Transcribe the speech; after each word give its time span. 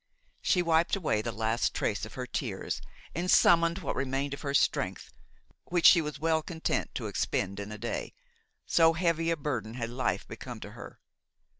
She 0.41 0.63
wiped 0.63 0.95
away 0.95 1.21
the 1.21 1.31
last 1.31 1.75
trace 1.75 2.07
of 2.07 2.15
her 2.15 2.25
tears 2.25 2.81
and 3.13 3.29
summoned 3.29 3.77
what 3.77 3.95
remained 3.95 4.33
of 4.33 4.41
her 4.41 4.55
strength, 4.55 5.13
which 5.65 5.85
she 5.85 6.01
was 6.01 6.17
well 6.19 6.41
content 6.41 6.95
to 6.95 7.05
expend 7.05 7.59
in 7.59 7.71
a 7.71 7.77
day, 7.77 8.15
so 8.65 8.93
heavy 8.93 9.29
a 9.29 9.37
burden 9.37 9.75
had 9.75 9.91
life 9.91 10.27
become 10.27 10.59
to 10.61 10.71
her. 10.71 10.97